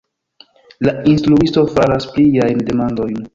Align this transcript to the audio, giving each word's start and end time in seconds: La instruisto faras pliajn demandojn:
La 0.87 0.95
instruisto 1.11 1.65
faras 1.75 2.09
pliajn 2.17 2.65
demandojn: 2.73 3.23